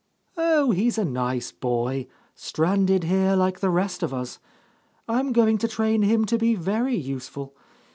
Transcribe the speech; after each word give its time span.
"Oh, 0.35 0.71
he's 0.71 0.97
a 0.97 1.05
nice 1.05 1.51
boy, 1.51 2.07
stranded 2.33 3.03
here 3.03 3.35
like 3.35 3.59
the 3.59 3.69
rest 3.69 4.01
of 4.01 4.15
us. 4.15 4.39
I'm 5.07 5.31
going 5.31 5.59
to 5.59 5.67
train 5.67 6.01
him 6.01 6.25
to 6.25 6.39
be 6.39 6.55
very 6.55 6.95
useful. 6.95 7.53